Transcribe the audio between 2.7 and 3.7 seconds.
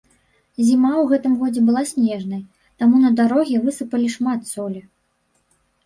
таму на дарогі